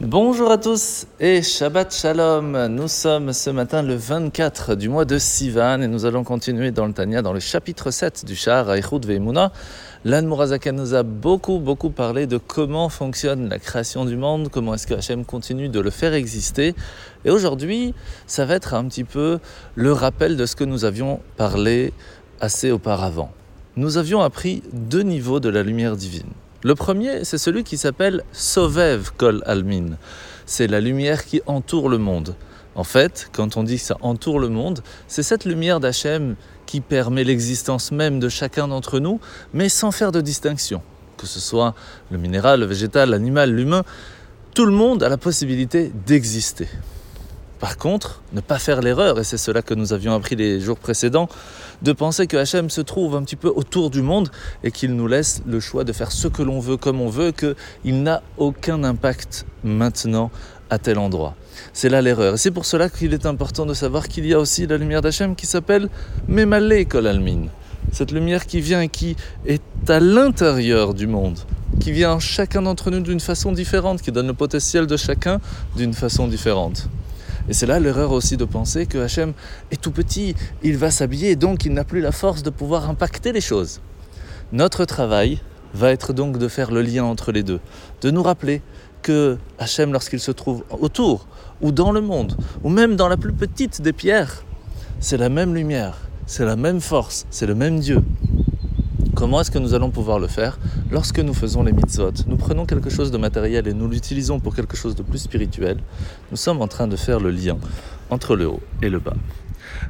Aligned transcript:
Bonjour 0.00 0.52
à 0.52 0.58
tous 0.58 1.08
et 1.18 1.42
Shabbat 1.42 1.92
Shalom. 1.92 2.66
Nous 2.68 2.86
sommes 2.86 3.32
ce 3.32 3.50
matin 3.50 3.82
le 3.82 3.96
24 3.96 4.76
du 4.76 4.88
mois 4.88 5.04
de 5.04 5.18
Sivan 5.18 5.80
et 5.80 5.88
nous 5.88 6.06
allons 6.06 6.22
continuer 6.22 6.70
dans 6.70 6.86
le 6.86 6.92
Tanya, 6.92 7.20
dans 7.20 7.32
le 7.32 7.40
chapitre 7.40 7.90
7 7.90 8.24
du 8.24 8.36
Shah 8.36 8.64
Aichud 8.76 9.04
Veimuna. 9.04 9.50
L'An 10.04 10.22
Murazaka 10.22 10.70
nous 10.70 10.94
a 10.94 11.02
beaucoup, 11.02 11.58
beaucoup 11.58 11.90
parlé 11.90 12.28
de 12.28 12.36
comment 12.36 12.88
fonctionne 12.88 13.48
la 13.48 13.58
création 13.58 14.04
du 14.04 14.16
monde, 14.16 14.50
comment 14.52 14.74
est-ce 14.74 14.86
que 14.86 14.94
Hachem 14.94 15.24
continue 15.24 15.68
de 15.68 15.80
le 15.80 15.90
faire 15.90 16.14
exister. 16.14 16.76
Et 17.24 17.30
aujourd'hui, 17.30 17.92
ça 18.28 18.44
va 18.44 18.54
être 18.54 18.74
un 18.74 18.84
petit 18.84 19.02
peu 19.02 19.40
le 19.74 19.92
rappel 19.92 20.36
de 20.36 20.46
ce 20.46 20.54
que 20.54 20.62
nous 20.62 20.84
avions 20.84 21.18
parlé 21.36 21.92
assez 22.40 22.70
auparavant. 22.70 23.32
Nous 23.74 23.96
avions 23.96 24.20
appris 24.20 24.62
deux 24.72 25.02
niveaux 25.02 25.40
de 25.40 25.48
la 25.48 25.64
lumière 25.64 25.96
divine. 25.96 26.30
Le 26.64 26.74
premier, 26.74 27.24
c'est 27.24 27.38
celui 27.38 27.62
qui 27.62 27.76
s'appelle 27.76 28.24
Sovev 28.32 29.10
Kol 29.16 29.44
Almin. 29.46 29.96
C'est 30.44 30.66
la 30.66 30.80
lumière 30.80 31.24
qui 31.24 31.40
entoure 31.46 31.88
le 31.88 31.98
monde. 31.98 32.34
En 32.74 32.82
fait, 32.82 33.28
quand 33.32 33.56
on 33.56 33.62
dit 33.62 33.76
que 33.76 33.82
ça 33.82 33.96
entoure 34.00 34.40
le 34.40 34.48
monde, 34.48 34.80
c'est 35.06 35.22
cette 35.22 35.44
lumière 35.44 35.78
d'Hachem 35.78 36.34
qui 36.66 36.80
permet 36.80 37.22
l'existence 37.22 37.92
même 37.92 38.18
de 38.18 38.28
chacun 38.28 38.66
d'entre 38.66 38.98
nous, 38.98 39.20
mais 39.54 39.68
sans 39.68 39.92
faire 39.92 40.10
de 40.10 40.20
distinction. 40.20 40.82
Que 41.16 41.28
ce 41.28 41.38
soit 41.38 41.76
le 42.10 42.18
minéral, 42.18 42.58
le 42.58 42.66
végétal, 42.66 43.10
l'animal, 43.10 43.54
l'humain, 43.54 43.84
tout 44.52 44.66
le 44.66 44.72
monde 44.72 45.04
a 45.04 45.08
la 45.08 45.16
possibilité 45.16 45.92
d'exister. 46.06 46.66
Par 47.60 47.76
contre, 47.76 48.22
ne 48.32 48.40
pas 48.40 48.58
faire 48.58 48.80
l'erreur, 48.80 49.18
et 49.18 49.24
c'est 49.24 49.36
cela 49.36 49.62
que 49.62 49.74
nous 49.74 49.92
avions 49.92 50.14
appris 50.14 50.36
les 50.36 50.60
jours 50.60 50.78
précédents, 50.78 51.28
de 51.82 51.92
penser 51.92 52.26
que 52.26 52.36
Hachem 52.36 52.70
se 52.70 52.80
trouve 52.80 53.16
un 53.16 53.22
petit 53.22 53.36
peu 53.36 53.48
autour 53.48 53.90
du 53.90 54.00
monde 54.00 54.30
et 54.62 54.70
qu'il 54.70 54.94
nous 54.94 55.08
laisse 55.08 55.42
le 55.46 55.58
choix 55.58 55.82
de 55.84 55.92
faire 55.92 56.12
ce 56.12 56.28
que 56.28 56.42
l'on 56.42 56.60
veut 56.60 56.76
comme 56.76 57.00
on 57.00 57.08
veut, 57.08 57.32
qu'il 57.32 58.02
n'a 58.02 58.22
aucun 58.36 58.84
impact 58.84 59.44
maintenant 59.64 60.30
à 60.70 60.78
tel 60.78 60.98
endroit. 60.98 61.34
C'est 61.72 61.88
là 61.88 62.00
l'erreur. 62.00 62.34
Et 62.34 62.36
c'est 62.36 62.50
pour 62.50 62.64
cela 62.64 62.88
qu'il 62.88 63.12
est 63.12 63.26
important 63.26 63.66
de 63.66 63.74
savoir 63.74 64.06
qu'il 64.06 64.26
y 64.26 64.34
a 64.34 64.38
aussi 64.38 64.66
la 64.66 64.76
lumière 64.76 65.02
d'Hachem 65.02 65.34
qui 65.34 65.46
s'appelle 65.46 65.88
Memale 66.28 66.86
Kol 66.86 67.06
Almin. 67.06 67.46
Cette 67.90 68.12
lumière 68.12 68.46
qui 68.46 68.60
vient 68.60 68.82
et 68.82 68.88
qui 68.88 69.16
est 69.46 69.62
à 69.88 69.98
l'intérieur 69.98 70.94
du 70.94 71.06
monde, 71.06 71.38
qui 71.80 71.90
vient 71.90 72.18
chacun 72.18 72.62
d'entre 72.62 72.90
nous 72.90 73.00
d'une 73.00 73.20
façon 73.20 73.50
différente, 73.50 74.02
qui 74.02 74.12
donne 74.12 74.26
le 74.26 74.34
potentiel 74.34 74.86
de 74.86 74.96
chacun 74.96 75.40
d'une 75.74 75.94
façon 75.94 76.28
différente. 76.28 76.88
Et 77.48 77.54
c'est 77.54 77.66
là 77.66 77.80
l'erreur 77.80 78.12
aussi 78.12 78.36
de 78.36 78.44
penser 78.44 78.86
que 78.86 78.98
Hachem 78.98 79.32
est 79.70 79.80
tout 79.80 79.90
petit, 79.90 80.34
il 80.62 80.76
va 80.76 80.90
s'habiller, 80.90 81.34
donc 81.34 81.64
il 81.64 81.72
n'a 81.72 81.84
plus 81.84 82.00
la 82.00 82.12
force 82.12 82.42
de 82.42 82.50
pouvoir 82.50 82.90
impacter 82.90 83.32
les 83.32 83.40
choses. 83.40 83.80
Notre 84.52 84.84
travail 84.84 85.40
va 85.74 85.90
être 85.90 86.12
donc 86.12 86.38
de 86.38 86.48
faire 86.48 86.70
le 86.70 86.82
lien 86.82 87.04
entre 87.04 87.32
les 87.32 87.42
deux, 87.42 87.60
de 88.02 88.10
nous 88.10 88.22
rappeler 88.22 88.62
que 89.02 89.38
Hachem, 89.58 89.92
lorsqu'il 89.92 90.20
se 90.20 90.30
trouve 90.30 90.64
autour, 90.80 91.26
ou 91.60 91.72
dans 91.72 91.92
le 91.92 92.00
monde, 92.00 92.36
ou 92.62 92.68
même 92.68 92.96
dans 92.96 93.08
la 93.08 93.16
plus 93.16 93.32
petite 93.32 93.80
des 93.80 93.92
pierres, 93.92 94.44
c'est 95.00 95.16
la 95.16 95.28
même 95.28 95.54
lumière, 95.54 95.96
c'est 96.26 96.44
la 96.44 96.56
même 96.56 96.80
force, 96.80 97.26
c'est 97.30 97.46
le 97.46 97.54
même 97.54 97.80
Dieu. 97.80 98.02
Comment 99.18 99.40
est-ce 99.40 99.50
que 99.50 99.58
nous 99.58 99.74
allons 99.74 99.90
pouvoir 99.90 100.20
le 100.20 100.28
faire 100.28 100.60
Lorsque 100.92 101.18
nous 101.18 101.34
faisons 101.34 101.64
les 101.64 101.72
mitzvot, 101.72 102.12
nous 102.28 102.36
prenons 102.36 102.66
quelque 102.66 102.88
chose 102.88 103.10
de 103.10 103.18
matériel 103.18 103.66
et 103.66 103.74
nous 103.74 103.88
l'utilisons 103.88 104.38
pour 104.38 104.54
quelque 104.54 104.76
chose 104.76 104.94
de 104.94 105.02
plus 105.02 105.18
spirituel, 105.18 105.78
nous 106.30 106.36
sommes 106.36 106.62
en 106.62 106.68
train 106.68 106.86
de 106.86 106.94
faire 106.94 107.18
le 107.18 107.32
lien 107.32 107.58
entre 108.10 108.36
le 108.36 108.46
haut 108.46 108.60
et 108.80 108.88
le 108.88 109.00
bas. 109.00 109.16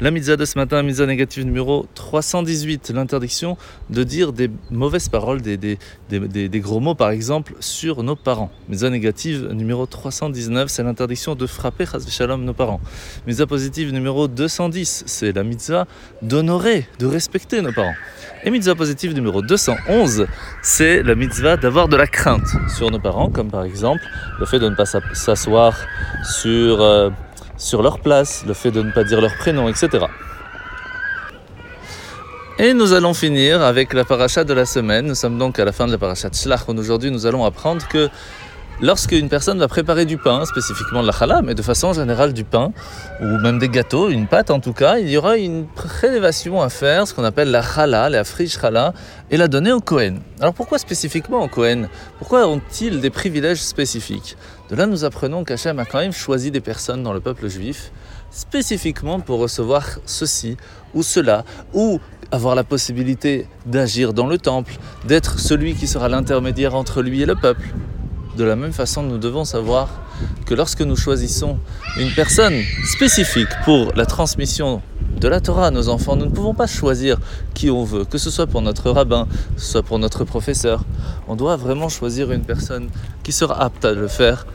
La 0.00 0.10
mitzvah 0.10 0.36
de 0.36 0.44
ce 0.44 0.58
matin, 0.58 0.82
mitzvah 0.82 1.06
négative 1.06 1.44
numéro 1.44 1.86
318, 1.94 2.90
l'interdiction 2.94 3.56
de 3.90 4.02
dire 4.02 4.32
des 4.32 4.50
mauvaises 4.70 5.08
paroles, 5.08 5.40
des, 5.40 5.78
gros 6.60 6.80
mots 6.80 6.94
par 6.94 7.10
exemple, 7.10 7.54
sur 7.60 8.02
nos 8.02 8.16
parents. 8.16 8.50
Mitzvah 8.68 8.90
négative 8.90 9.48
numéro 9.52 9.86
319, 9.86 10.68
c'est 10.68 10.82
l'interdiction 10.82 11.34
de 11.34 11.46
frapper 11.46 11.86
shalom 12.08 12.44
nos 12.44 12.54
parents. 12.54 12.80
Mitzvah 13.26 13.46
positive 13.46 13.92
numéro 13.92 14.28
210, 14.28 15.04
c'est 15.06 15.32
la 15.32 15.44
mitzvah 15.44 15.86
d'honorer, 16.22 16.88
de 16.98 17.06
respecter 17.06 17.62
nos 17.62 17.72
parents. 17.72 17.94
Et 18.44 18.50
mitzvah 18.50 18.74
positive 18.74 19.14
numéro 19.14 19.42
211, 19.42 20.26
c'est 20.62 21.02
la 21.02 21.14
mitzvah 21.14 21.56
d'avoir 21.56 21.88
de 21.88 21.96
la 21.96 22.06
crainte 22.06 22.48
sur 22.76 22.90
nos 22.90 23.00
parents, 23.00 23.30
comme 23.30 23.50
par 23.50 23.64
exemple 23.64 24.02
le 24.38 24.46
fait 24.46 24.58
de 24.58 24.68
ne 24.68 24.74
pas 24.74 24.86
s'asseoir 24.86 25.78
sur... 26.24 26.82
Euh, 26.82 27.10
sur 27.56 27.82
leur 27.82 27.98
place, 28.00 28.44
le 28.46 28.54
fait 28.54 28.70
de 28.70 28.82
ne 28.82 28.90
pas 28.90 29.04
dire 29.04 29.20
leur 29.20 29.34
prénom, 29.36 29.68
etc. 29.68 30.06
Et 32.58 32.72
nous 32.72 32.92
allons 32.92 33.14
finir 33.14 33.62
avec 33.62 33.92
la 33.92 34.04
paracha 34.04 34.44
de 34.44 34.54
la 34.54 34.64
semaine. 34.64 35.06
Nous 35.06 35.16
sommes 35.16 35.38
donc 35.38 35.58
à 35.58 35.64
la 35.64 35.72
fin 35.72 35.86
de 35.86 35.92
la 35.92 35.98
paracha 35.98 36.28
de 36.28 36.34
Shlach. 36.36 36.68
Aujourd'hui, 36.68 37.10
nous 37.10 37.26
allons 37.26 37.44
apprendre 37.44 37.86
que 37.88 38.08
lorsque 38.80 39.12
une 39.12 39.28
personne 39.28 39.58
va 39.58 39.68
préparer 39.68 40.04
du 40.04 40.16
pain, 40.16 40.44
spécifiquement 40.44 41.02
de 41.02 41.06
la 41.06 41.12
challah, 41.12 41.42
mais 41.42 41.54
de 41.54 41.62
façon 41.62 41.92
générale 41.92 42.32
du 42.32 42.44
pain, 42.44 42.72
ou 43.20 43.38
même 43.38 43.58
des 43.58 43.68
gâteaux, 43.68 44.08
une 44.08 44.26
pâte 44.26 44.50
en 44.50 44.60
tout 44.60 44.72
cas, 44.72 44.98
il 44.98 45.08
y 45.08 45.16
aura 45.16 45.36
une 45.36 45.66
prélévation 45.66 46.60
à 46.60 46.68
faire, 46.68 47.06
ce 47.06 47.14
qu'on 47.14 47.24
appelle 47.24 47.50
la 47.50 47.62
challah, 47.62 48.10
la 48.10 48.24
friche 48.24 48.58
challah, 48.58 48.92
et 49.30 49.36
la 49.36 49.48
donner 49.48 49.72
au 49.72 49.80
Kohen. 49.80 50.20
Alors 50.40 50.54
pourquoi 50.54 50.78
spécifiquement 50.78 51.42
au 51.42 51.48
Kohen? 51.48 51.88
Pourquoi 52.18 52.46
ont-ils 52.46 53.00
des 53.00 53.10
privilèges 53.10 53.62
spécifiques? 53.62 54.36
De 54.70 54.76
là, 54.76 54.86
nous 54.86 55.04
apprenons 55.04 55.44
qu'Hachem 55.44 55.78
a 55.78 55.84
quand 55.84 55.98
même 55.98 56.12
choisi 56.12 56.50
des 56.50 56.60
personnes 56.60 57.02
dans 57.02 57.12
le 57.12 57.20
peuple 57.20 57.48
juif 57.48 57.90
spécifiquement 58.34 59.20
pour 59.20 59.38
recevoir 59.38 59.84
ceci 60.06 60.56
ou 60.92 61.02
cela, 61.02 61.44
ou 61.72 62.00
avoir 62.30 62.54
la 62.54 62.64
possibilité 62.64 63.46
d'agir 63.64 64.12
dans 64.12 64.26
le 64.26 64.38
temple, 64.38 64.74
d'être 65.06 65.38
celui 65.38 65.74
qui 65.74 65.86
sera 65.86 66.08
l'intermédiaire 66.08 66.74
entre 66.74 67.00
lui 67.00 67.22
et 67.22 67.26
le 67.26 67.36
peuple. 67.36 67.72
De 68.36 68.42
la 68.42 68.56
même 68.56 68.72
façon, 68.72 69.04
nous 69.04 69.18
devons 69.18 69.44
savoir 69.44 69.88
que 70.44 70.54
lorsque 70.54 70.80
nous 70.80 70.96
choisissons 70.96 71.58
une 71.98 72.10
personne 72.10 72.62
spécifique 72.84 73.48
pour 73.64 73.92
la 73.94 74.06
transmission 74.06 74.82
de 75.20 75.28
la 75.28 75.40
Torah 75.40 75.68
à 75.68 75.70
nos 75.70 75.88
enfants, 75.88 76.16
nous 76.16 76.26
ne 76.26 76.30
pouvons 76.30 76.54
pas 76.54 76.66
choisir 76.66 77.18
qui 77.54 77.70
on 77.70 77.84
veut, 77.84 78.04
que 78.04 78.18
ce 78.18 78.30
soit 78.30 78.48
pour 78.48 78.60
notre 78.60 78.90
rabbin, 78.90 79.28
que 79.54 79.60
ce 79.60 79.72
soit 79.72 79.82
pour 79.84 80.00
notre 80.00 80.24
professeur. 80.24 80.84
On 81.28 81.36
doit 81.36 81.56
vraiment 81.56 81.88
choisir 81.88 82.32
une 82.32 82.42
personne 82.42 82.88
qui 83.22 83.30
sera 83.30 83.62
apte 83.62 83.84
à 83.84 83.92
le 83.92 84.08
faire 84.08 84.46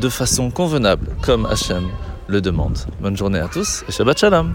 de 0.00 0.08
façon 0.08 0.50
convenable, 0.50 1.06
comme 1.22 1.46
Hachem 1.46 1.88
le 2.26 2.40
demande. 2.40 2.78
Bonne 3.00 3.16
journée 3.16 3.38
à 3.38 3.46
tous 3.46 3.84
et 3.88 3.92
Shabbat 3.92 4.18
Shalom 4.18 4.52